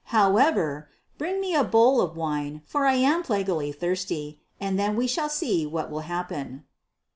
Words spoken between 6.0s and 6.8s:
happen."